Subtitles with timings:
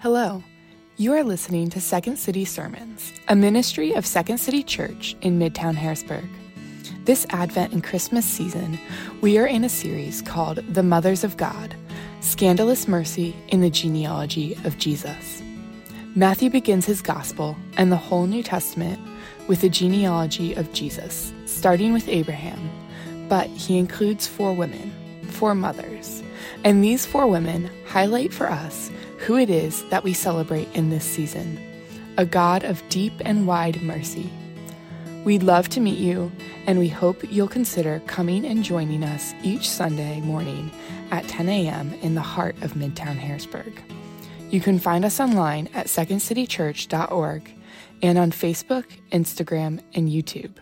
[0.00, 0.44] Hello.
[0.96, 5.74] You are listening to Second City Sermons, a ministry of Second City Church in Midtown
[5.74, 6.28] Harrisburg.
[7.04, 8.78] This Advent and Christmas season,
[9.22, 11.74] we are in a series called The Mothers of God
[12.20, 15.42] Scandalous Mercy in the Genealogy of Jesus.
[16.14, 19.00] Matthew begins his gospel and the whole New Testament
[19.48, 22.70] with the genealogy of Jesus, starting with Abraham,
[23.28, 24.92] but he includes four women,
[25.24, 26.22] four mothers,
[26.62, 31.04] and these four women highlight for us who it is that we celebrate in this
[31.04, 31.58] season
[32.16, 34.28] a God of deep and wide mercy.
[35.24, 36.32] We'd love to meet you,
[36.66, 40.70] and we hope you'll consider coming and joining us each Sunday morning
[41.12, 41.94] at 10 a.m.
[42.02, 43.80] in the heart of Midtown Harrisburg.
[44.50, 47.52] You can find us online at secondcitychurch.org
[48.02, 50.54] and on Facebook, Instagram, and YouTube.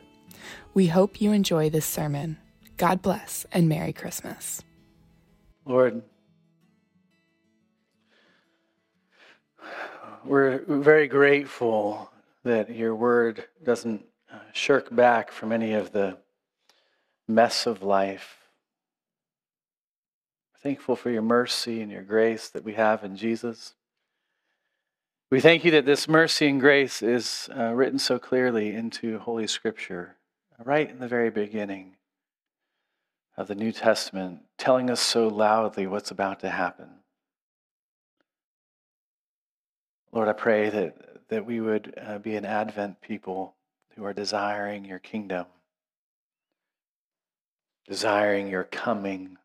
[0.75, 2.37] We hope you enjoy this sermon.
[2.77, 4.63] God bless and Merry Christmas.
[5.65, 6.03] Lord,
[10.27, 12.11] we're very grateful
[12.45, 16.19] that your word doesn't uh, shirk back from any of the
[17.29, 18.39] mess of life.
[20.53, 23.75] We're thankful for your mercy and your grace that we have in Jesus.
[25.31, 29.47] We thank you that this mercy and grace is uh, written so clearly into Holy
[29.47, 30.17] Scripture,
[30.65, 31.97] right in the very beginning
[33.37, 36.89] of the New Testament, telling us so loudly what's about to happen.
[40.17, 43.55] Lord, I pray that, that we would uh, be an Advent people
[43.95, 45.45] who are desiring your kingdom,
[47.87, 49.37] desiring your coming,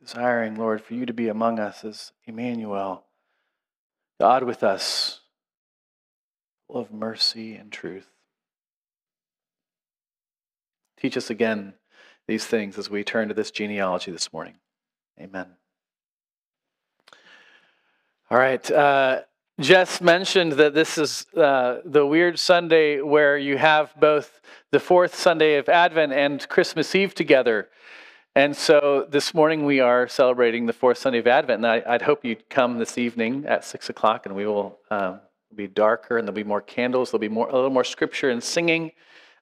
[0.00, 3.04] desiring, Lord, for you to be among us as Emmanuel,
[4.18, 5.20] God with us,
[6.66, 8.10] full of mercy and truth.
[11.00, 11.74] Teach us again
[12.26, 14.56] these things as we turn to this genealogy this morning.
[15.20, 15.46] Amen.
[18.28, 18.68] All right.
[18.68, 19.20] Uh,
[19.60, 25.16] Jess mentioned that this is uh, the weird Sunday where you have both the fourth
[25.16, 27.68] Sunday of Advent and Christmas Eve together.
[28.36, 31.64] And so this morning we are celebrating the fourth Sunday of Advent.
[31.64, 35.18] And I, would hope you'd come this evening at six o'clock and we will um,
[35.52, 37.10] be darker and there'll be more candles.
[37.10, 38.92] There'll be more, a little more scripture and singing.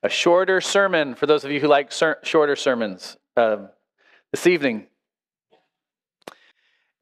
[0.02, 3.68] A shorter sermon for those of you who like ser- shorter sermons um,
[4.30, 4.86] this evening.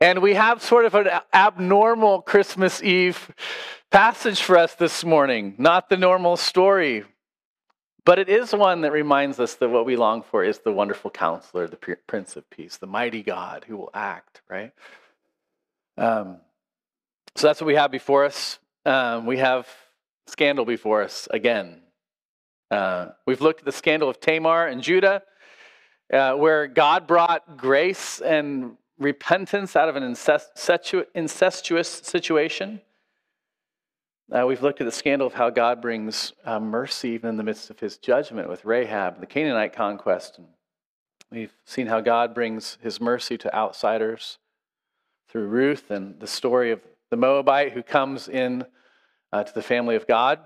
[0.04, 3.34] And we have sort of an abnormal Christmas Eve
[3.90, 7.04] passage for us this morning, not the normal story.
[8.04, 11.10] But it is one that reminds us that what we long for is the wonderful
[11.10, 14.72] counselor, the Prince of Peace, the mighty God who will act, right?
[15.96, 16.36] Um,
[17.34, 18.58] so that's what we have before us.
[18.84, 19.66] Um, we have
[20.26, 21.80] scandal before us again.
[22.70, 25.22] Uh, we've looked at the scandal of Tamar and Judah,
[26.12, 32.80] uh, where God brought grace and repentance out of an incestuous situation.
[34.32, 37.42] Uh, we've looked at the scandal of how God brings uh, mercy even in the
[37.42, 40.38] midst of his judgment with Rahab, and the Canaanite conquest.
[40.38, 40.48] And
[41.30, 44.38] we've seen how God brings his mercy to outsiders
[45.28, 48.64] through Ruth and the story of the Moabite who comes in
[49.32, 50.40] uh, to the family of God.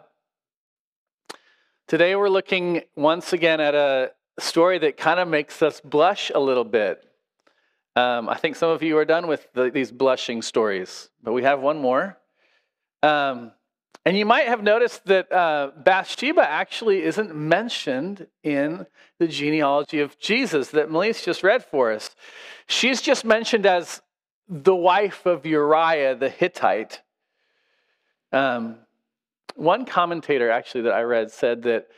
[1.86, 6.40] Today we're looking once again at a story that kind of makes us blush a
[6.40, 7.07] little bit.
[7.98, 11.42] Um, I think some of you are done with the, these blushing stories, but we
[11.42, 12.16] have one more.
[13.02, 13.50] Um,
[14.04, 18.86] and you might have noticed that uh, Bathsheba actually isn't mentioned in
[19.18, 22.14] the genealogy of Jesus that Melise just read for us.
[22.68, 24.00] She's just mentioned as
[24.48, 27.02] the wife of Uriah the Hittite.
[28.30, 28.76] Um,
[29.56, 31.88] one commentator, actually, that I read said that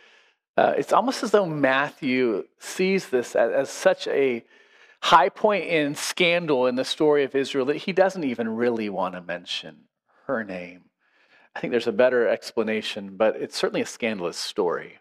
[0.56, 4.42] uh, it's almost as though Matthew sees this as, as such a
[5.02, 9.14] high point in scandal in the story of Israel that he doesn't even really want
[9.14, 9.84] to mention
[10.26, 10.82] her name.
[11.54, 14.98] I think there's a better explanation, but it's certainly a scandalous story.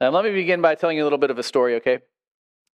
[0.00, 2.00] Now, let me begin by telling you a little bit of a story, okay?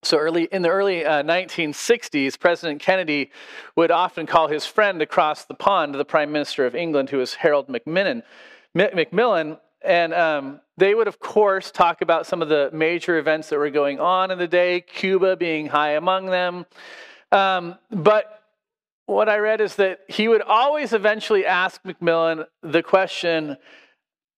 [0.02, 3.32] So early in the early uh, 1960s, President Kennedy
[3.74, 7.34] would often call his friend across the pond, the Prime Minister of England, who was
[7.34, 8.22] Harold Macmillan,
[8.74, 13.58] Macmillan and um, they would, of course, talk about some of the major events that
[13.58, 16.66] were going on in the day, Cuba being high among them.
[17.30, 18.42] Um, but
[19.06, 23.56] what I read is that he would always eventually ask Macmillan the question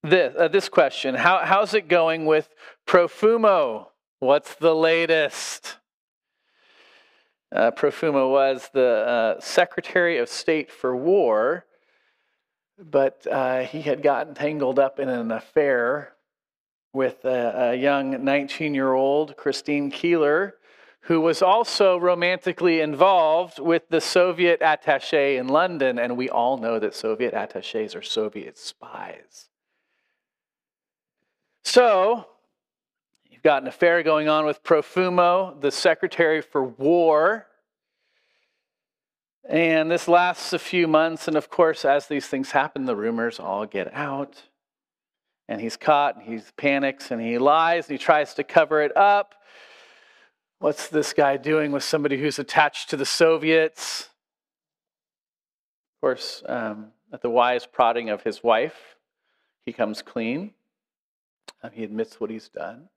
[0.02, 2.48] this, uh, this question How, How's it going with
[2.86, 3.86] Profumo?
[4.19, 5.76] What's the latest?
[7.52, 11.64] Uh, Profumo was the uh, Secretary of State for War
[12.88, 16.12] but uh, he had gotten tangled up in an affair
[16.93, 20.55] with a, a young 19 year old, Christine Keeler,
[21.03, 26.79] who was also romantically involved with the Soviet attache in London, and we all know
[26.79, 29.49] that Soviet attaches are Soviet spies.
[31.65, 32.27] So,
[33.25, 37.47] you've got an affair going on with Profumo, the Secretary for War.
[39.48, 43.40] And this lasts a few months, and of course, as these things happen, the rumors
[43.40, 44.42] all get out.
[45.48, 48.96] And he's caught, and he panics, and he lies, and he tries to cover it
[48.96, 49.34] up.
[50.58, 54.10] What's this guy doing with somebody who's attached to the Soviets?
[55.96, 58.96] Of course, um, at the wise prodding of his wife,
[59.64, 60.52] he comes clean.
[61.62, 62.88] Um, he admits what he's done.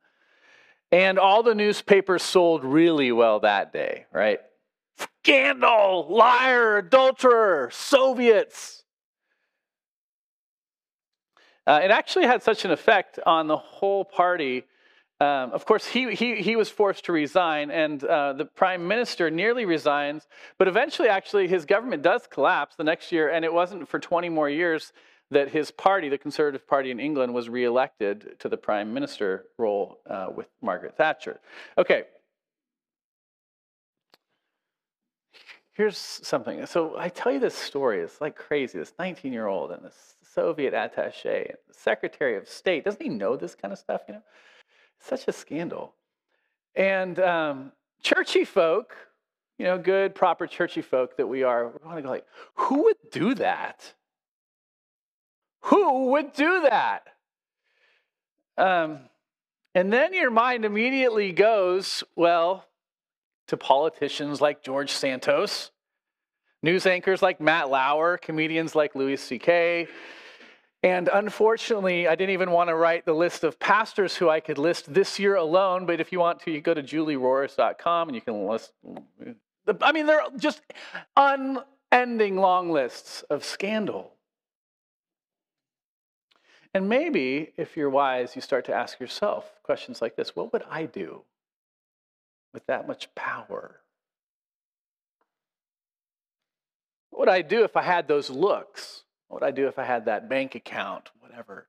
[0.91, 4.39] And all the newspapers sold really well that day, right?
[5.23, 8.83] Scandal, liar, adulterer, Soviets.
[11.65, 14.65] Uh, it actually had such an effect on the whole party
[15.21, 19.29] um, of course, he, he, he was forced to resign, and uh, the prime minister
[19.29, 20.27] nearly resigns,
[20.57, 24.27] but eventually, actually, his government does collapse the next year, and it wasn't for 20
[24.29, 24.91] more years
[25.31, 29.99] that his party, the Conservative Party in England, was reelected to the prime minister role
[30.09, 31.39] uh, with Margaret Thatcher.
[31.77, 32.03] Okay.
[35.73, 36.65] Here's something.
[36.67, 37.99] So I tell you this story.
[37.99, 38.77] It's like crazy.
[38.77, 42.85] This 19 year old and this Soviet attache, Secretary of State.
[42.85, 44.01] Doesn't he know this kind of stuff?
[44.07, 44.23] You know,
[44.99, 45.95] such a scandal.
[46.75, 47.71] And um,
[48.03, 48.95] churchy folk,
[49.57, 52.25] you know, good, proper churchy folk that we are, we want to go like,
[52.55, 53.93] who would do that?
[55.61, 57.07] Who would do that?
[58.57, 58.99] Um,
[59.73, 62.65] and then your mind immediately goes, well,
[63.47, 65.71] to politicians like George Santos,
[66.61, 69.87] news anchors like Matt Lauer, comedians like Louis C.K.,
[70.83, 74.57] and unfortunately, I didn't even want to write the list of pastors who I could
[74.57, 75.85] list this year alone.
[75.85, 78.73] But if you want to, you go to julieroys.com and you can list.
[79.81, 80.61] I mean, they're just
[81.15, 84.11] unending long lists of scandal.
[86.73, 90.63] And maybe, if you're wise, you start to ask yourself questions like this What would
[90.69, 91.21] I do
[92.53, 93.79] with that much power?
[97.09, 99.03] What would I do if I had those looks?
[99.27, 101.09] What would I do if I had that bank account?
[101.19, 101.67] Whatever.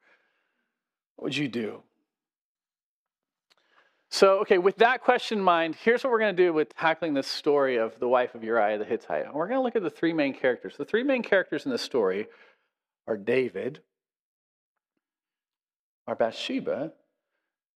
[1.17, 1.83] What would you do?
[4.11, 7.15] So, okay, with that question in mind, here's what we're going to do with tackling
[7.15, 9.35] this story of the wife of Uriah the Hittite.
[9.35, 10.77] We're going to look at the three main characters.
[10.77, 12.29] The three main characters in this story
[13.09, 13.81] are David,
[16.07, 16.93] are Bathsheba,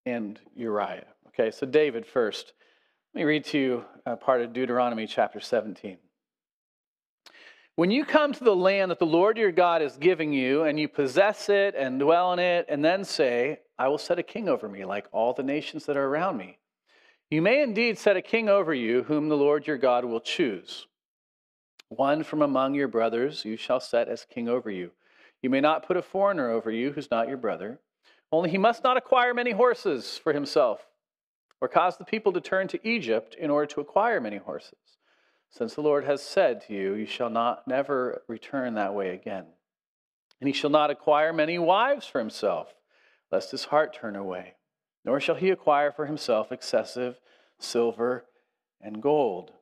[0.07, 1.07] and Uriah.
[1.29, 2.53] Okay, so David first.
[3.15, 5.97] Let me read to you a part of Deuteronomy chapter 17.
[7.75, 10.79] When you come to the land that the Lord your God is giving you, and
[10.79, 14.47] you possess it and dwell in it, and then say, I will set a king
[14.47, 16.59] over me, like all the nations that are around me.
[17.31, 20.87] You may indeed set a king over you, whom the Lord your God will choose.
[21.89, 24.91] One from among your brothers you shall set as king over you.
[25.41, 27.81] You may not put a foreigner over you who's not your brother.
[28.31, 30.88] Only he must not acquire many horses for himself,
[31.61, 34.99] or cause the people to turn to Egypt in order to acquire many horses
[35.51, 39.47] since the Lord has said to you, You shall not never return that way again.
[40.41, 42.75] And he shall not acquire many wives for himself,
[43.33, 44.55] lest his heart turn away,
[45.05, 47.19] nor shall he acquire for himself excessive
[47.59, 48.27] silver
[48.81, 49.53] and gold.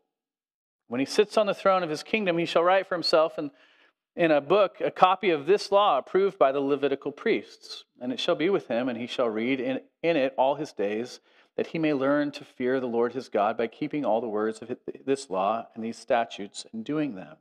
[0.89, 4.31] When he sits on the throne of his kingdom, he shall write for himself in,
[4.31, 7.85] a book a copy of this law approved by the Levitical priests.
[8.01, 10.73] And it shall be with him, and he shall read in, in it all his
[10.73, 11.21] days
[11.57, 14.61] that he may learn to fear the Lord his God by keeping all the words
[14.61, 17.37] of this law and these statutes and doing them.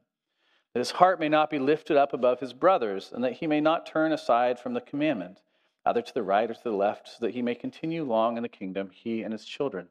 [0.74, 3.62] That his heart may not be lifted up above his brothers, and that he may
[3.62, 5.42] not turn aside from the commandment,
[5.86, 8.44] either to the right or to the left, so that he may continue long in
[8.44, 9.88] the kingdom, he and his children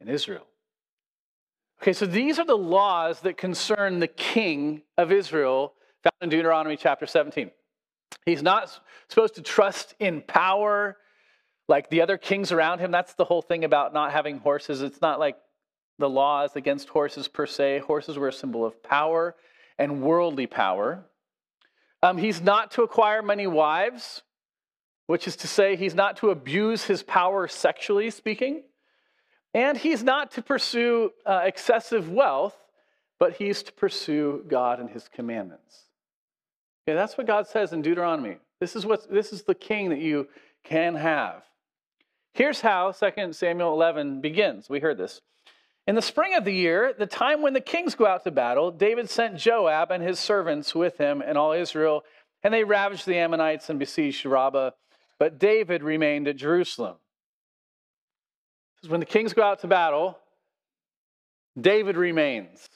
[0.00, 0.46] in Israel.
[1.82, 6.76] Okay, so these are the laws that concern the king of Israel found in Deuteronomy
[6.76, 7.50] chapter 17.
[8.26, 10.96] He's not supposed to trust in power
[11.68, 12.90] like the other kings around him.
[12.90, 14.82] That's the whole thing about not having horses.
[14.82, 15.36] It's not like
[15.98, 17.80] the laws against horses per se.
[17.80, 19.36] Horses were a symbol of power
[19.78, 21.04] and worldly power.
[22.02, 24.22] Um, he's not to acquire many wives,
[25.06, 28.62] which is to say, he's not to abuse his power sexually speaking.
[29.54, 32.56] And he's not to pursue uh, excessive wealth,
[33.18, 35.84] but he's to pursue God and his commandments.
[36.86, 38.36] Okay, that's what God says in Deuteronomy.
[38.60, 40.28] This is, what, this is the king that you
[40.64, 41.42] can have.
[42.38, 44.70] Here's how 2 Samuel 11 begins.
[44.70, 45.20] We heard this.
[45.88, 48.70] In the spring of the year, the time when the kings go out to battle,
[48.70, 52.04] David sent Joab and his servants with him and all Israel,
[52.44, 54.70] and they ravaged the Ammonites and besieged Rabbah.
[55.18, 56.98] But David remained at Jerusalem.
[58.86, 60.16] When the kings go out to battle,
[61.60, 62.68] David remains.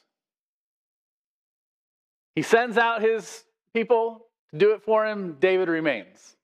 [2.34, 5.36] He sends out his people to do it for him.
[5.38, 6.34] David remains.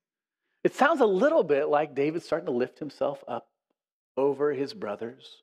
[0.65, 3.49] It sounds a little bit like David starting to lift himself up
[4.17, 5.43] over his brothers.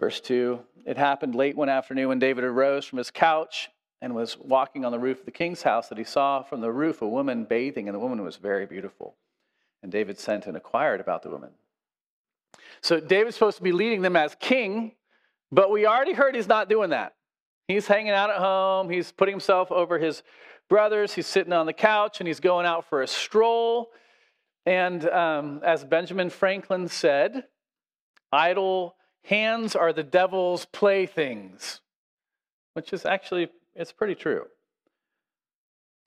[0.00, 3.70] Verse 2 It happened late one afternoon when David arose from his couch
[4.02, 6.70] and was walking on the roof of the king's house that he saw from the
[6.70, 9.14] roof a woman bathing, and the woman was very beautiful.
[9.82, 11.50] And David sent and inquired about the woman.
[12.80, 14.92] So David's supposed to be leading them as king,
[15.50, 17.14] but we already heard he's not doing that.
[17.68, 20.22] He's hanging out at home, he's putting himself over his
[20.68, 23.90] brothers, he's sitting on the couch, and he's going out for a stroll.
[24.66, 27.44] And um, as Benjamin Franklin said,
[28.32, 31.80] idle hands are the devil's playthings,
[32.74, 34.44] which is actually, it's pretty true.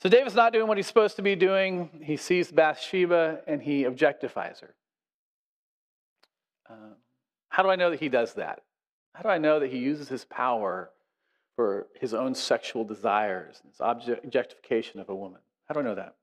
[0.01, 1.89] So David's not doing what he's supposed to be doing.
[2.03, 4.75] He sees Bathsheba and he objectifies her.
[6.69, 6.95] Um,
[7.49, 8.61] how do I know that he does that?
[9.13, 10.91] How do I know that he uses his power
[11.57, 15.41] for his own sexual desires, his objectification of a woman?
[15.65, 16.15] How do I know that?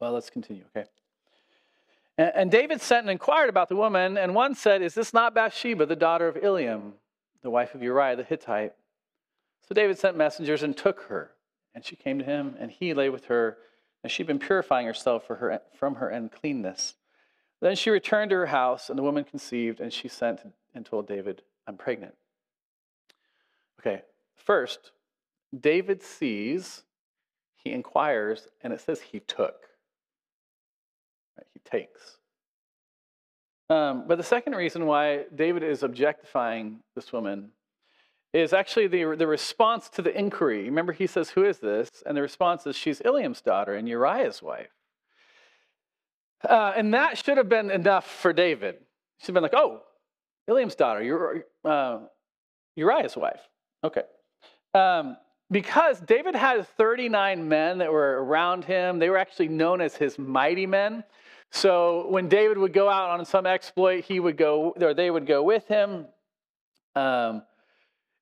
[0.00, 0.88] Well, let's continue, okay?
[2.16, 5.34] And, and David sent and inquired about the woman, and one said, Is this not
[5.34, 6.92] Bathsheba, the daughter of Eliam,
[7.42, 8.72] the wife of Uriah the Hittite?
[9.68, 11.32] So David sent messengers and took her,
[11.74, 13.58] and she came to him, and he lay with her,
[14.04, 16.94] and she'd been purifying herself for her, from her uncleanness.
[17.60, 20.40] Then she returned to her house, and the woman conceived, and she sent
[20.72, 22.14] and told David, I'm pregnant.
[23.84, 24.02] Okay,
[24.36, 24.92] first,
[25.58, 26.84] David sees,
[27.56, 29.68] he inquires, and it says he took.
[31.36, 31.46] Right?
[31.52, 32.18] He takes.
[33.68, 37.50] Um, but the second reason why David is objectifying this woman
[38.32, 40.64] is actually the, the response to the inquiry.
[40.64, 42.02] Remember, he says, Who is this?
[42.06, 44.70] And the response is, She's Eliam's daughter and Uriah's wife.
[46.42, 48.76] Uh, and that should have been enough for David.
[49.26, 49.82] Have been like, Oh,
[50.48, 52.00] Eliam's daughter, uh,
[52.76, 53.40] Uriah's wife.
[53.84, 54.02] Okay.
[54.74, 55.16] Um,
[55.50, 60.18] because David had 39 men that were around him, they were actually known as his
[60.18, 61.04] mighty men.
[61.50, 65.26] So when David would go out on some exploit, he would go, or they would
[65.26, 66.06] go with him.
[66.96, 67.42] Um,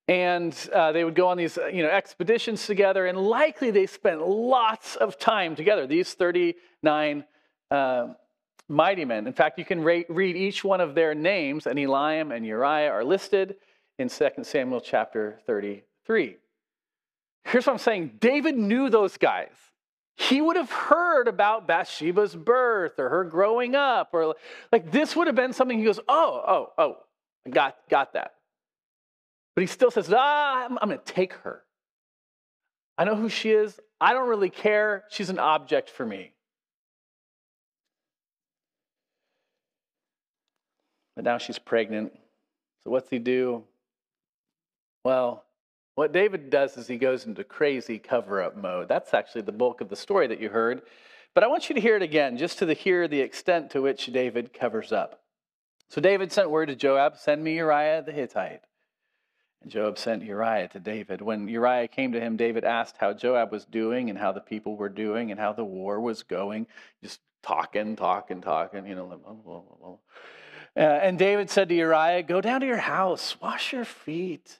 [0.08, 4.26] and uh, they would go on these you know expeditions together and likely they spent
[4.26, 7.24] lots of time together these 39
[7.70, 8.08] uh,
[8.68, 12.44] mighty men in fact you can read each one of their names and eliam and
[12.44, 13.54] uriah are listed
[13.98, 16.36] in 2 samuel chapter 33
[17.44, 19.50] here's what i'm saying david knew those guys
[20.16, 24.34] he would have heard about Bathsheba's birth or her growing up, or
[24.70, 26.96] like this would have been something he goes, oh, oh, oh,
[27.50, 28.34] got, got that.
[29.54, 31.62] But he still says, ah, I'm, I'm going to take her.
[32.96, 33.78] I know who she is.
[34.00, 35.04] I don't really care.
[35.10, 36.32] She's an object for me.
[41.16, 42.12] But now she's pregnant.
[42.84, 43.64] So what's he do?
[45.04, 45.44] Well,
[45.94, 48.88] what David does is he goes into crazy cover up mode.
[48.88, 50.82] That's actually the bulk of the story that you heard.
[51.34, 54.06] But I want you to hear it again, just to hear the extent to which
[54.06, 55.22] David covers up.
[55.88, 58.62] So David sent word to Joab, Send me Uriah the Hittite.
[59.60, 61.20] And Joab sent Uriah to David.
[61.20, 64.76] When Uriah came to him, David asked how Joab was doing and how the people
[64.76, 66.66] were doing and how the war was going.
[67.02, 69.06] Just talking, talking, talking, you know.
[69.06, 69.96] Blah, blah, blah,
[70.74, 74.58] uh, and David said to Uriah, Go down to your house, wash your feet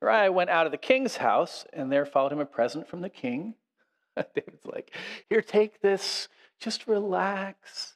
[0.00, 3.08] Uriah went out of the king's house, and there followed him a present from the
[3.08, 3.54] king.
[4.16, 4.94] David's like,
[5.28, 6.28] Here, take this,
[6.60, 7.94] just relax.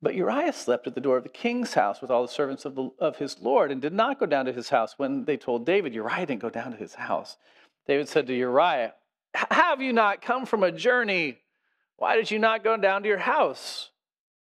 [0.00, 2.76] But Uriah slept at the door of the king's house with all the servants of,
[2.76, 4.94] the, of his Lord and did not go down to his house.
[4.96, 7.36] When they told David, Uriah didn't go down to his house.
[7.86, 8.94] David said to Uriah,
[9.34, 11.38] Have you not come from a journey?
[11.96, 13.90] Why did you not go down to your house?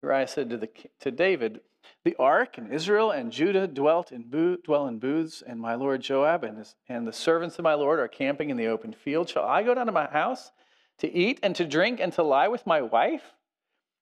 [0.04, 0.70] Uriah said to, the,
[1.02, 1.62] to David,
[2.10, 6.44] the ark and Israel and Judah dwelt in dwell in booths, and my lord Joab
[6.44, 9.30] and, his, and the servants of my lord are camping in the open field.
[9.30, 10.52] Shall I go down to my house
[10.98, 13.22] to eat and to drink and to lie with my wife?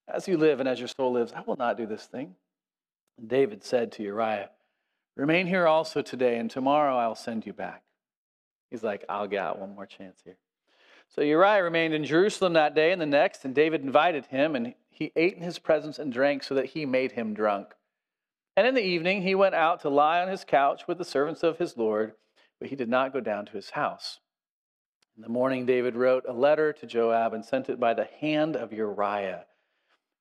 [0.08, 2.36] As you live and as your soul lives, I will not do this thing.
[3.18, 4.52] And David said to Uriah,
[5.18, 7.84] Remain here also today, and tomorrow I'll send you back.
[8.72, 10.38] He's like, I'll get out one more chance here.
[11.10, 14.76] So Uriah remained in Jerusalem that day and the next, and David invited him, and
[14.90, 17.74] he ate in his presence and drank so that he made him drunk.
[18.58, 21.44] And in the evening he went out to lie on his couch with the servants
[21.44, 22.14] of his Lord,
[22.60, 24.20] but he did not go down to his house.
[25.16, 28.56] In the morning, David wrote a letter to Joab and sent it by the hand
[28.56, 29.46] of Uriah.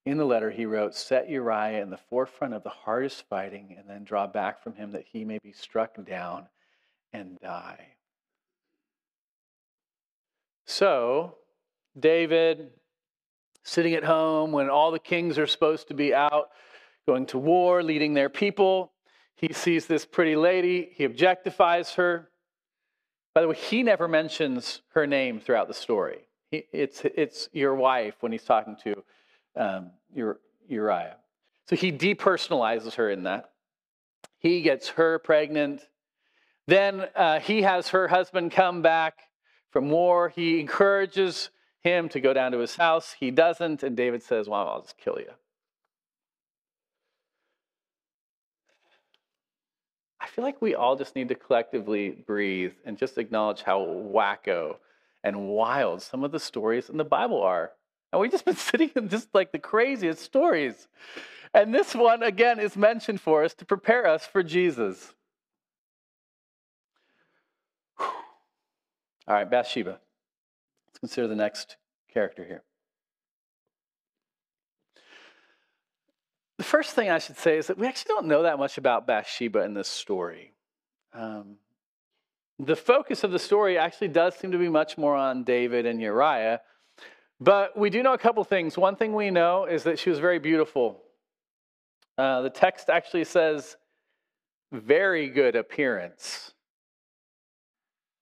[0.05, 3.89] In the letter, he wrote, Set Uriah in the forefront of the hardest fighting, and
[3.89, 6.47] then draw back from him that he may be struck down
[7.15, 7.89] and die.
[10.67, 11.37] So,
[11.99, 12.71] David,
[13.65, 16.51] sitting at home when all the kings are supposed to be out
[17.07, 18.93] going to war, leading their people.
[19.37, 22.29] He sees this pretty lady, he objectifies her.
[23.35, 26.21] By the way, he never mentions her name throughout the story.
[26.51, 29.05] He, it's, it's your wife when he's talking to
[29.57, 29.91] um,
[30.69, 31.17] Uriah.
[31.69, 33.51] So he depersonalizes her in that.
[34.39, 35.83] He gets her pregnant.
[36.67, 39.19] Then uh, he has her husband come back
[39.71, 40.31] from war.
[40.31, 41.51] He encourages
[41.83, 43.17] him to go down to his house.
[43.19, 45.31] He doesn't, and David says, Well, I'll just kill you.
[50.27, 54.79] I feel like we all just need to collectively breathe and just acknowledge how wacko
[55.23, 57.71] and wild some of the stories in the Bible are.
[58.13, 60.89] And we've just been sitting in just like the craziest stories.
[61.55, 65.15] And this one, again, is mentioned for us to prepare us for Jesus.
[68.01, 68.09] All
[69.29, 70.01] right, Bathsheba.
[70.89, 71.77] Let's consider the next
[72.13, 72.65] character here.
[76.59, 79.07] The first thing I should say is that we actually don't know that much about
[79.07, 80.53] Bathsheba in this story.
[81.13, 81.57] Um,
[82.59, 86.01] the focus of the story actually does seem to be much more on David and
[86.01, 86.63] Uriah,
[87.39, 88.79] but we do know a couple things.
[88.79, 91.03] One thing we know is that she was very beautiful.
[92.17, 93.77] Uh, the text actually says,
[94.73, 96.53] very good appearance,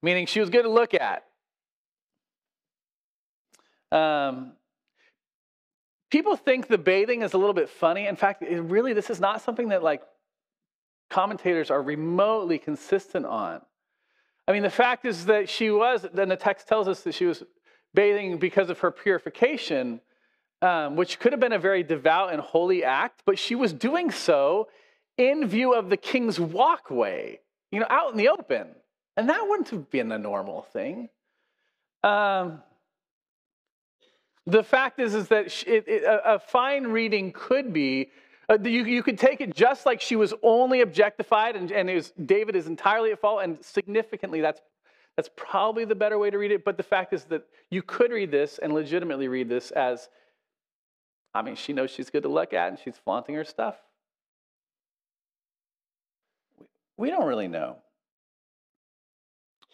[0.03, 1.25] meaning she was good to look at.
[3.93, 4.55] Um,
[6.14, 8.06] people think the bathing is a little bit funny.
[8.06, 10.00] In fact, really, this is not something that like
[11.11, 13.61] commentators are remotely consistent on.
[14.47, 17.25] I mean, the fact is that she was, then the text tells us that she
[17.25, 17.42] was
[17.94, 20.00] bathing because of her purification,
[20.62, 24.12] um, which could have been a very devout and holy act, but she was doing
[24.12, 24.68] so
[25.18, 27.40] in view of the king's walkway,
[27.73, 28.68] you know, out in the open.
[29.16, 31.09] And that wouldn't have been a normal thing.
[32.04, 32.62] Um,
[34.47, 38.11] the fact is, is that it, it, a, fine reading could be
[38.49, 42.13] uh, you, you could take it just like she was only objectified and, and was,
[42.27, 44.61] David is entirely at fault, and significantly, that's,
[45.17, 46.63] that's probably the better way to read it.
[46.63, 50.09] But the fact is that you could read this and legitimately read this as
[51.35, 53.75] I mean, she knows she's good to look at and she's flaunting her stuff.
[56.97, 57.78] We don't really know.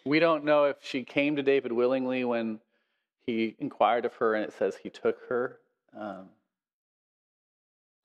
[0.03, 2.59] We don't know if she came to David willingly when
[3.25, 5.59] he inquired of her and it says he took her.
[5.97, 6.29] Um,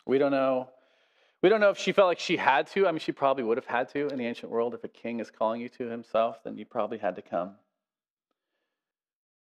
[0.06, 0.70] we don't know.
[1.42, 2.86] We don't know if she felt like she had to.
[2.86, 4.74] I mean, she probably would have had to in the ancient world.
[4.74, 7.52] If a king is calling you to himself, then you probably had to come.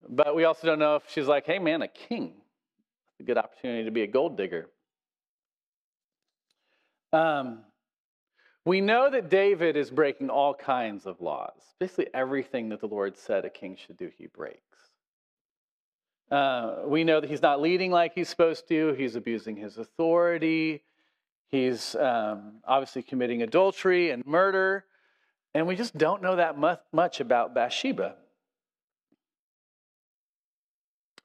[0.08, 2.34] But we also don't know if she's like, hey, man, a king.
[3.18, 4.68] A good opportunity to be a gold digger.
[7.12, 7.60] Um,
[8.64, 11.60] we know that David is breaking all kinds of laws.
[11.78, 14.89] Basically, everything that the Lord said a king should do, he breaks.
[16.30, 20.82] Uh, we know that he's not leading like he's supposed to, he's abusing his authority,
[21.48, 24.84] he's um, obviously committing adultery and murder,
[25.54, 26.56] and we just don't know that
[26.92, 28.14] much about Bathsheba.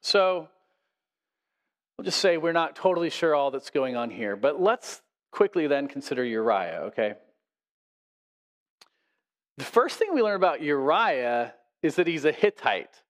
[0.00, 0.48] So,
[1.96, 5.68] we'll just say we're not totally sure all that's going on here, but let's quickly
[5.68, 7.14] then consider Uriah, okay?
[9.56, 13.02] The first thing we learn about Uriah is that he's a Hittite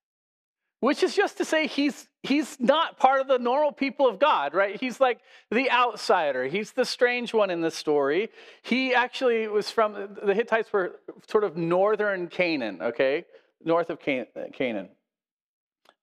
[0.80, 4.54] which is just to say he's he's not part of the normal people of God,
[4.54, 4.78] right?
[4.78, 6.44] He's like the outsider.
[6.46, 8.30] He's the strange one in the story.
[8.62, 13.24] He actually was from the Hittites were sort of northern Canaan, okay,
[13.64, 14.88] north of Canaan.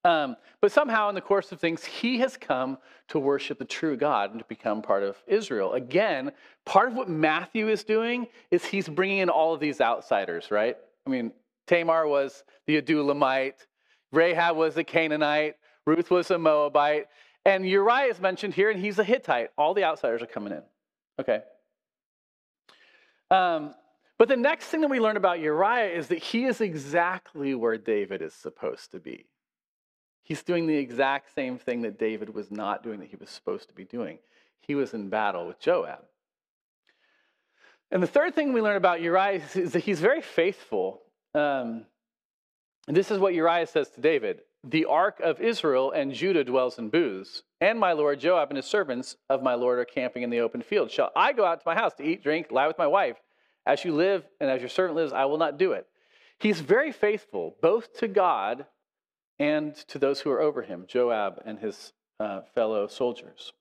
[0.04, 2.76] Um, but somehow, in the course of things, he has come
[3.08, 5.72] to worship the true God and to become part of Israel.
[5.72, 6.32] Again,
[6.66, 10.76] part of what Matthew is doing is he's bringing in all of these outsiders, right?
[11.06, 11.32] I mean,
[11.66, 13.66] Tamar was the Adullamite.
[14.14, 17.06] Rahab was a Canaanite, Ruth was a Moabite,
[17.44, 19.50] and Uriah is mentioned here, and he's a Hittite.
[19.58, 20.62] All the outsiders are coming in.
[21.20, 21.42] Okay.
[23.30, 23.74] Um,
[24.18, 27.76] but the next thing that we learn about Uriah is that he is exactly where
[27.76, 29.26] David is supposed to be.
[30.22, 33.68] He's doing the exact same thing that David was not doing that he was supposed
[33.68, 34.18] to be doing.
[34.60, 36.04] He was in battle with Joab.
[37.90, 41.02] And the third thing we learn about Uriah is that he's very faithful.
[41.34, 41.84] Um,
[42.86, 46.78] and this is what Uriah says to David The ark of Israel and Judah dwells
[46.78, 50.30] in booths, and my lord Joab and his servants of my lord are camping in
[50.30, 50.90] the open field.
[50.90, 53.16] Shall I go out to my house to eat, drink, lie with my wife?
[53.66, 55.86] As you live and as your servant lives, I will not do it.
[56.38, 58.66] He's very faithful, both to God
[59.38, 63.52] and to those who are over him, Joab and his uh, fellow soldiers.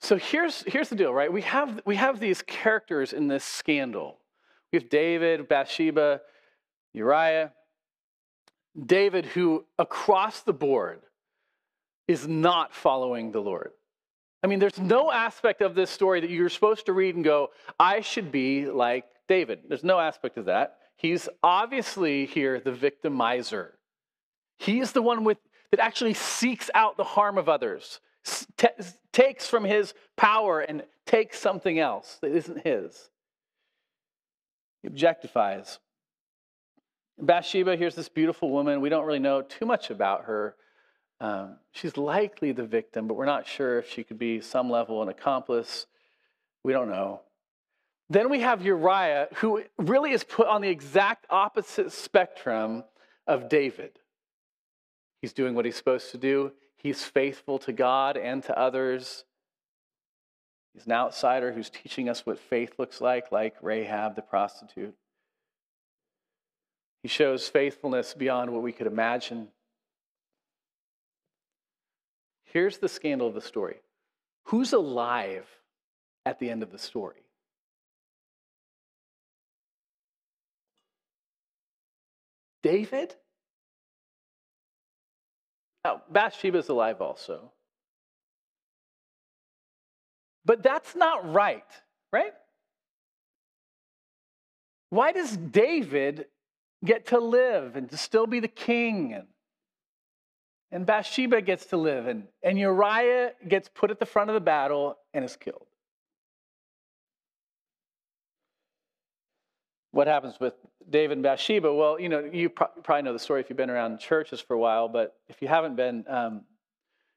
[0.00, 1.32] So here's, here's the deal, right?
[1.32, 4.18] We have, we have these characters in this scandal.
[4.72, 6.20] We have David, Bathsheba,
[6.96, 7.52] Uriah,
[8.84, 11.00] David, who across the board
[12.08, 13.72] is not following the Lord.
[14.42, 17.50] I mean, there's no aspect of this story that you're supposed to read and go,
[17.78, 19.60] I should be like David.
[19.68, 20.78] There's no aspect of that.
[20.96, 23.70] He's obviously here the victimizer.
[24.58, 25.38] He is the one with,
[25.70, 28.00] that actually seeks out the harm of others,
[28.56, 28.68] t-
[29.12, 33.10] takes from his power and takes something else that isn't his.
[34.82, 35.78] He objectifies.
[37.18, 38.80] Bathsheba, here's this beautiful woman.
[38.80, 40.54] We don't really know too much about her.
[41.20, 45.02] Um, she's likely the victim, but we're not sure if she could be some level
[45.02, 45.86] an accomplice.
[46.62, 47.22] We don't know.
[48.10, 52.84] Then we have Uriah, who really is put on the exact opposite spectrum
[53.26, 53.98] of David.
[55.20, 59.24] He's doing what he's supposed to do, he's faithful to God and to others.
[60.74, 64.94] He's an outsider who's teaching us what faith looks like, like Rahab the prostitute.
[67.06, 69.46] He shows faithfulness beyond what we could imagine.
[72.46, 73.76] Here's the scandal of the story
[74.46, 75.46] who's alive
[76.24, 77.22] at the end of the story?
[82.64, 83.14] David?
[85.84, 87.52] Now, Bathsheba's alive also.
[90.44, 91.70] But that's not right,
[92.12, 92.32] right?
[94.90, 96.26] Why does David
[96.86, 99.12] get to live and to still be the king?
[99.12, 99.26] And,
[100.70, 104.40] and Bathsheba gets to live, and, and Uriah gets put at the front of the
[104.40, 105.66] battle and is killed.
[109.92, 110.54] What happens with
[110.90, 111.72] David and Bathsheba?
[111.72, 114.54] Well, you know, you pro- probably know the story if you've been around churches for
[114.54, 116.42] a while, but if you haven't been, um,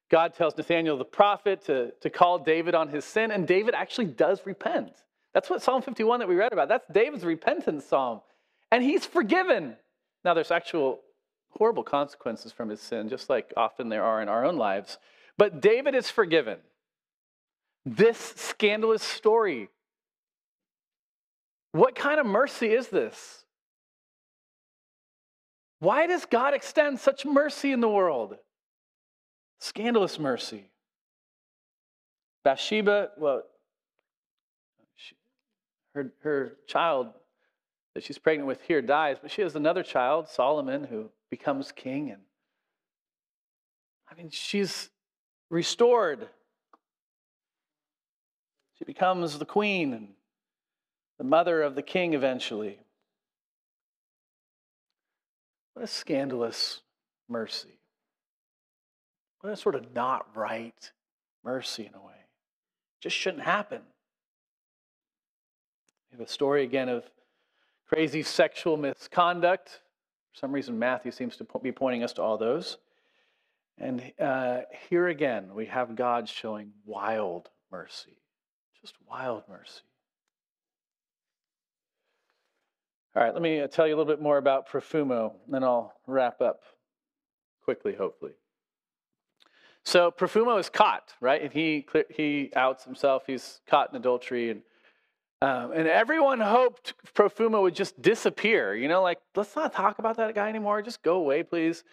[0.09, 4.05] God tells Nathaniel the prophet to, to call David on his sin, and David actually
[4.05, 4.93] does repent.
[5.33, 6.69] That's what Psalm 51 that we read about.
[6.69, 8.21] That's David's repentance psalm.
[8.71, 9.75] And he's forgiven.
[10.23, 10.99] Now, there's actual
[11.51, 14.97] horrible consequences from his sin, just like often there are in our own lives.
[15.37, 16.59] But David is forgiven.
[17.85, 19.69] This scandalous story.
[21.71, 23.45] What kind of mercy is this?
[25.79, 28.35] Why does God extend such mercy in the world?
[29.59, 30.69] Scandalous mercy.
[32.43, 33.43] Bathsheba, well,
[35.93, 37.07] her, her child
[37.99, 42.11] that she's pregnant with here dies, but she has another child, Solomon, who becomes king.
[42.11, 42.21] And
[44.09, 44.89] I mean, she's
[45.49, 46.29] restored.
[48.77, 50.07] She becomes the queen and
[51.17, 52.79] the mother of the king eventually.
[55.73, 56.79] What a scandalous
[57.27, 57.79] mercy.
[59.41, 60.89] What a sort of not right
[61.43, 62.13] mercy in a way.
[63.01, 63.81] Just shouldn't happen.
[66.09, 67.03] We have a story again of
[67.89, 69.81] crazy sexual misconduct.
[70.33, 72.77] For some reason, Matthew seems to be pointing us to all those.
[73.79, 78.17] And uh, here again, we have God showing wild mercy,
[78.79, 79.81] just wild mercy.
[83.15, 85.63] All right, let me uh, tell you a little bit more about Profumo, and then
[85.63, 86.61] I'll wrap up
[87.63, 88.33] quickly, hopefully.
[89.83, 91.41] So Profumo is caught, right?
[91.41, 93.23] And he he outs himself.
[93.25, 94.61] He's caught in adultery, and
[95.41, 98.75] um, and everyone hoped Profumo would just disappear.
[98.75, 100.81] You know, like let's not talk about that guy anymore.
[100.81, 101.83] Just go away, please.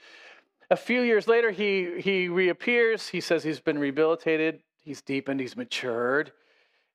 [0.71, 3.09] A few years later, he he reappears.
[3.09, 4.63] He says he's been rehabilitated.
[4.81, 5.41] He's deepened.
[5.41, 6.33] He's matured,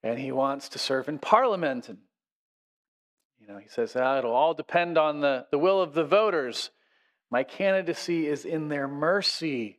[0.04, 1.88] and he wants to serve in Parliament.
[1.88, 2.00] And
[3.40, 6.70] you know, he says ah, it'll all depend on the the will of the voters.
[7.30, 9.78] My candidacy is in their mercy.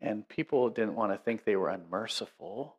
[0.00, 2.76] And people didn't want to think they were unmerciful.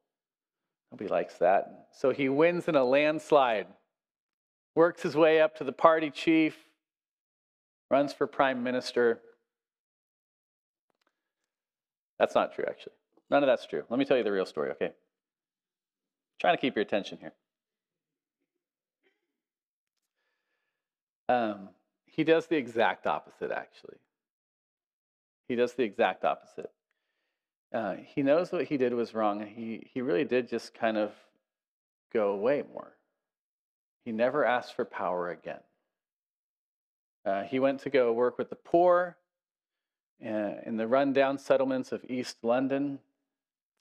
[0.96, 1.88] Nobody likes that.
[1.92, 3.68] So he wins in a landslide,
[4.76, 6.56] works his way up to the party chief,
[7.92, 9.20] runs for prime minister.
[12.18, 12.94] That's not true, actually.
[13.30, 13.84] None of that's true.
[13.90, 14.86] Let me tell you the real story, okay?
[14.86, 14.94] I'm
[16.40, 17.34] trying to keep your attention here.
[21.28, 21.68] Um,
[22.06, 23.98] he does the exact opposite, actually.
[25.50, 26.72] He does the exact opposite.
[27.74, 31.12] Uh, he knows what he did was wrong, he, he really did just kind of
[32.14, 32.96] go away more.
[34.06, 35.60] He never asked for power again.
[37.26, 39.18] Uh, he went to go work with the poor
[40.24, 43.00] uh, in the rundown settlements of East London.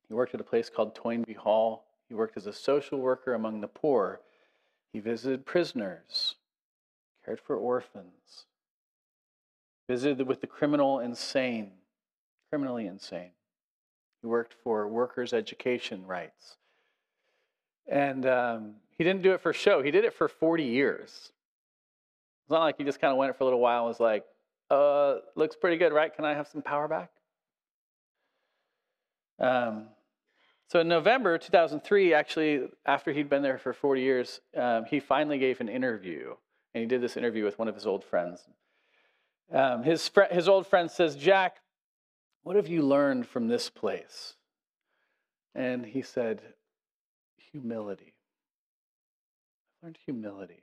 [0.08, 1.84] He worked at a place called Toynbee Hall.
[2.08, 4.20] He worked as a social worker among the poor.
[4.92, 6.36] He visited prisoners,
[7.24, 8.46] cared for orphans,
[9.88, 11.72] visited with the criminal insane,
[12.50, 13.30] criminally insane.
[14.24, 16.56] He worked for workers' education rights.
[17.86, 21.10] And um, he didn't do it for show, he did it for 40 years.
[21.10, 24.24] It's not like he just kind of went for a little while and was like,
[24.70, 26.14] uh, looks pretty good, right?
[26.14, 27.10] Can I have some power back?
[29.38, 29.88] Um,
[30.68, 35.36] So in November 2003, actually, after he'd been there for 40 years, um, he finally
[35.36, 36.32] gave an interview.
[36.72, 38.40] And he did this interview with one of his old friends.
[39.52, 41.58] Um, his, fr- his old friend says, Jack,
[42.44, 44.34] what have you learned from this place?
[45.54, 46.40] And he said,
[47.52, 48.14] Humility.
[49.82, 50.62] I learned humility.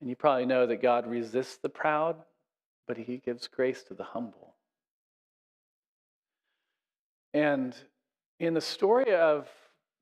[0.00, 2.16] And you probably know that God resists the proud,
[2.86, 4.54] but he gives grace to the humble.
[7.34, 7.74] And
[8.40, 9.48] in the story of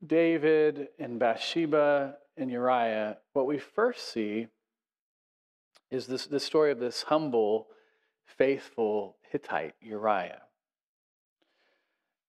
[0.05, 4.47] David and Bathsheba and Uriah, what we first see
[5.89, 7.67] is this the story of this humble,
[8.27, 10.41] faithful Hittite, Uriah.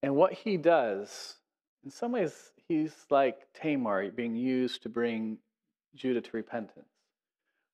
[0.01, 1.35] And what he does,
[1.83, 5.37] in some ways, he's like Tamar being used to bring
[5.95, 6.87] Judah to repentance.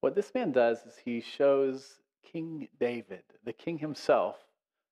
[0.02, 4.38] What this man does is he shows King David, the king himself,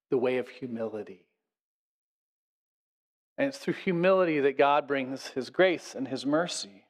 [0.09, 1.25] the way of humility.
[3.37, 6.85] And it's through humility that God brings his grace and his mercy.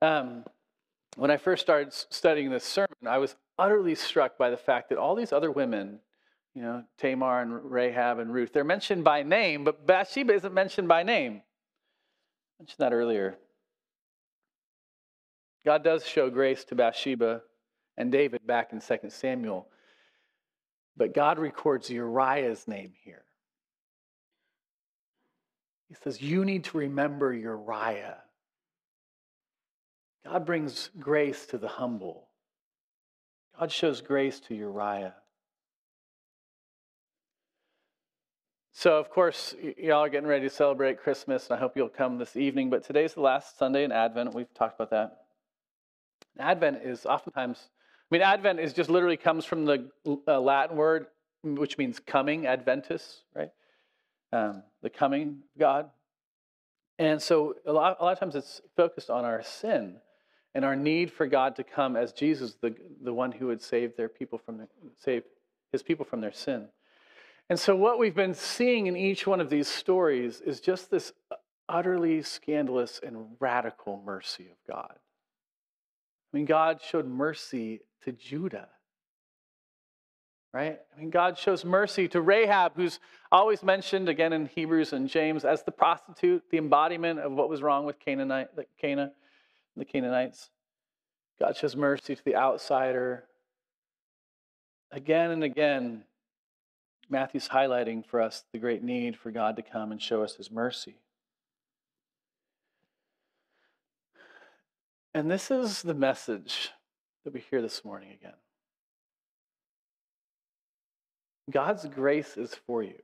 [0.00, 0.44] Um,
[1.16, 4.98] when I first started studying this sermon, I was utterly struck by the fact that
[4.98, 6.00] all these other women,
[6.54, 10.88] you know, Tamar and Rahab and Ruth, they're mentioned by name, but Bathsheba isn't mentioned
[10.88, 11.42] by name.
[12.58, 13.36] I mentioned that earlier.
[15.64, 17.42] God does show grace to Bathsheba
[17.96, 19.68] and David back in 2 Samuel,
[20.96, 23.24] but God records Uriah's name here.
[25.88, 28.23] He says, You need to remember Uriah.
[30.24, 32.28] God brings grace to the humble.
[33.58, 35.14] God shows grace to Uriah.
[38.72, 42.18] So, of course, y'all are getting ready to celebrate Christmas, and I hope you'll come
[42.18, 42.70] this evening.
[42.70, 44.34] But today's the last Sunday in Advent.
[44.34, 45.18] We've talked about that.
[46.38, 47.68] Advent is oftentimes,
[48.10, 49.88] I mean, Advent is just literally comes from the
[50.26, 51.06] uh, Latin word,
[51.44, 53.50] which means coming, Adventus, right?
[54.32, 55.90] Um, the coming of God.
[56.98, 59.98] And so a lot, a lot of times it's focused on our sin
[60.54, 63.96] and our need for God to come as Jesus, the, the one who would save
[63.96, 65.24] their people from save
[65.72, 66.68] his people from their sin.
[67.50, 71.12] And so what we've been seeing in each one of these stories is just this
[71.68, 74.94] utterly scandalous and radical mercy of God.
[76.32, 78.68] I mean, God showed mercy to Judah.
[80.52, 80.78] Right?
[80.94, 83.00] I mean, God shows mercy to Rahab, who's
[83.32, 87.60] always mentioned again in Hebrews and James as the prostitute, the embodiment of what was
[87.60, 89.10] wrong with Canaanite, Cana,
[89.76, 90.50] the Canaanites.
[91.38, 93.24] God shows mercy to the outsider.
[94.90, 96.04] Again and again,
[97.10, 100.50] Matthew's highlighting for us the great need for God to come and show us his
[100.50, 100.96] mercy.
[105.12, 106.70] And this is the message
[107.24, 108.34] that we hear this morning again
[111.50, 112.98] God's grace is for you.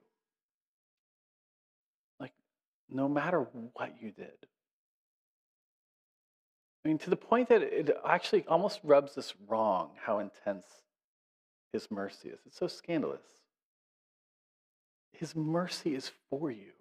[2.18, 2.32] Like,
[2.88, 4.32] no matter what you did.
[6.84, 10.64] I mean, to the point that it actually almost rubs us wrong how intense
[11.72, 12.40] his mercy is.
[12.46, 13.20] It's so scandalous.
[15.12, 16.72] His mercy is for you.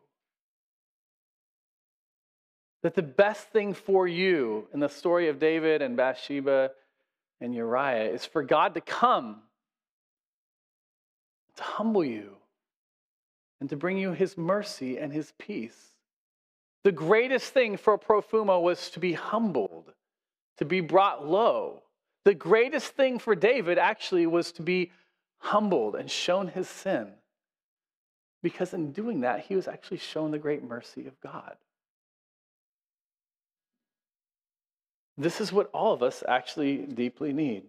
[2.82, 6.72] That the best thing for you in the story of David and Bathsheba
[7.42, 9.42] and Uriah is for God to come,
[11.58, 12.38] to humble you,
[13.60, 15.78] and to bring you his mercy and his peace.
[16.84, 19.94] The greatest thing for Profumo was to be humbled,
[20.58, 21.84] to be brought low.
[22.26, 24.92] The greatest thing for David actually was to be
[25.40, 27.10] humbled and shown his sin.
[28.42, 31.56] Because in doing that, he was actually shown the great mercy of God.
[35.18, 37.64] This is what all of us actually deeply need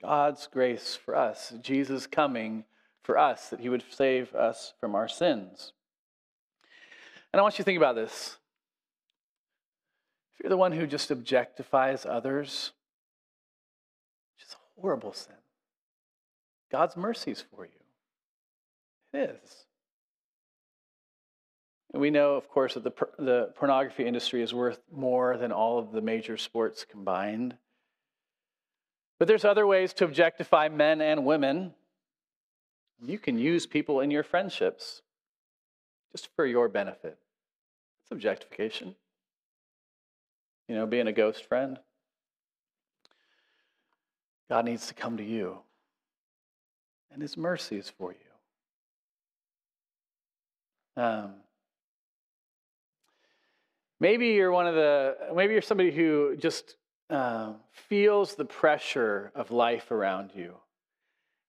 [0.00, 2.64] God's grace for us, Jesus coming
[3.02, 5.72] for us, that he would save us from our sins.
[7.32, 8.36] And I want you to think about this.
[10.34, 12.72] If you're the one who just objectifies others,
[14.36, 15.34] which is a horrible sin,
[16.70, 17.70] God's mercy is for you.
[19.12, 19.66] It is.
[21.92, 25.78] And we know, of course, that the, the pornography industry is worth more than all
[25.78, 27.56] of the major sports combined.
[29.18, 31.74] But there's other ways to objectify men and women.
[33.02, 35.02] You can use people in your friendships
[36.12, 37.18] just for your benefit.
[38.02, 38.94] It's objectification.
[40.68, 41.78] You know, being a ghost friend.
[44.48, 45.58] God needs to come to you,
[47.12, 48.18] and His mercy is for you.
[51.02, 51.34] Um,
[54.00, 56.76] maybe you're one of the, maybe you're somebody who just
[57.10, 60.54] uh, feels the pressure of life around you.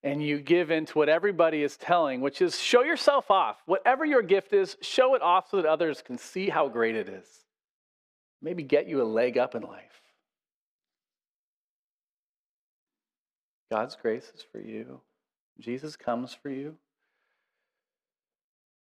[0.03, 3.57] And you give in to what everybody is telling, which is show yourself off.
[3.65, 7.09] Whatever your gift is, show it off so that others can see how great it
[7.09, 7.27] is.
[8.41, 10.01] Maybe get you a leg up in life.
[13.69, 15.01] God's grace is for you.
[15.59, 16.75] Jesus comes for you.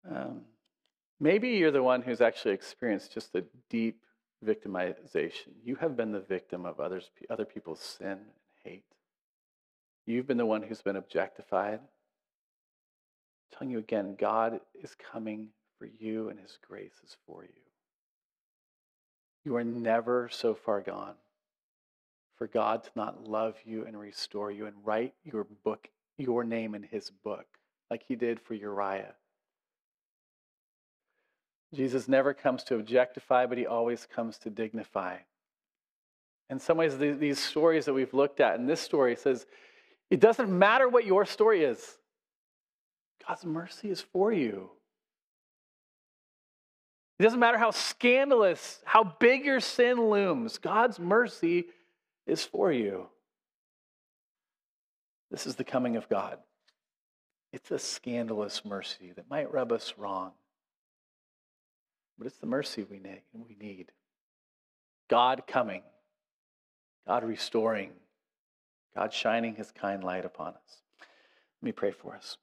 [0.08, 0.42] Um,
[1.20, 4.00] maybe you're the one who's actually experienced just a deep
[4.46, 5.48] victimization.
[5.64, 8.20] You have been the victim of others, other people's sin and
[8.64, 8.84] hate.
[10.08, 11.80] You've been the one who's been objectified.
[11.80, 11.88] I'm
[13.52, 17.50] telling you again, God is coming for you and his grace is for you.
[19.44, 21.16] You are never so far gone
[22.38, 26.74] for God to not love you and restore you and write your book, your name
[26.74, 27.46] in his book,
[27.90, 29.14] like he did for Uriah.
[31.74, 35.18] Jesus never comes to objectify, but he always comes to dignify.
[36.48, 39.44] In some ways, these stories that we've looked at, and this story says,
[40.10, 41.98] it doesn't matter what your story is,
[43.26, 44.70] God's mercy is for you.
[47.18, 51.66] It doesn't matter how scandalous, how big your sin looms, God's mercy
[52.26, 53.08] is for you.
[55.30, 56.38] This is the coming of God.
[57.52, 60.32] It's a scandalous mercy that might rub us wrong.
[62.18, 63.00] But it's the mercy we
[63.60, 63.92] need.
[65.08, 65.82] God coming,
[67.06, 67.92] God restoring,
[68.96, 70.82] God shining his kind light upon us.
[71.60, 72.36] Let me pray for us.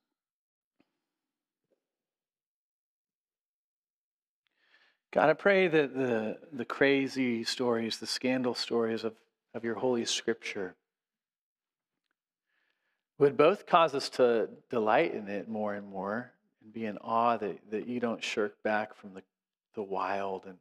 [5.11, 9.13] God, I pray that the, the crazy stories, the scandal stories of,
[9.53, 10.75] of your Holy Scripture
[13.17, 16.31] would both cause us to delight in it more and more
[16.61, 19.23] and be in awe that, that you don't shirk back from the
[19.75, 20.57] the wild and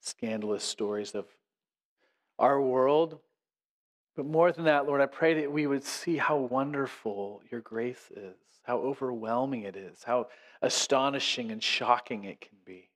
[0.00, 1.26] scandalous stories of
[2.38, 3.18] our world.
[4.20, 8.10] But more than that, Lord, I pray that we would see how wonderful your grace
[8.14, 10.26] is, how overwhelming it is, how
[10.60, 12.90] astonishing and shocking it can be.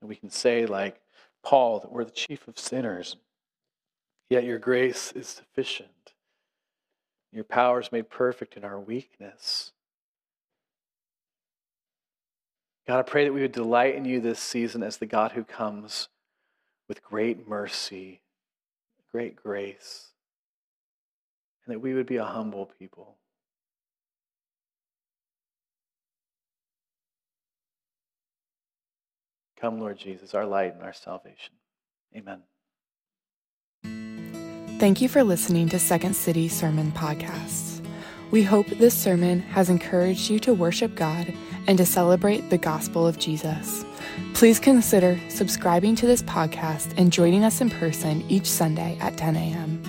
[0.00, 1.00] And we can say, like
[1.44, 3.14] Paul, that we're the chief of sinners,
[4.28, 6.14] yet your grace is sufficient.
[7.30, 9.70] Your power is made perfect in our weakness.
[12.88, 15.44] God, I pray that we would delight in you this season as the God who
[15.44, 16.08] comes
[16.90, 18.20] with great mercy,
[19.12, 20.08] great grace,
[21.64, 23.16] and that we would be a humble people.
[29.60, 31.54] Come, Lord Jesus, our light and our salvation.
[32.16, 32.40] Amen.
[34.80, 37.86] Thank you for listening to Second City Sermon Podcasts.
[38.32, 41.32] We hope this sermon has encouraged you to worship God
[41.68, 43.84] and to celebrate the gospel of Jesus.
[44.34, 49.36] Please consider subscribing to this podcast and joining us in person each Sunday at 10
[49.36, 49.82] a.m.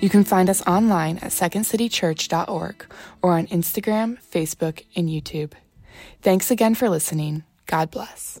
[0.00, 2.86] You can find us online at secondcitychurch.org
[3.22, 5.52] or on Instagram, Facebook, and YouTube.
[6.22, 7.44] Thanks again for listening.
[7.66, 8.40] God bless.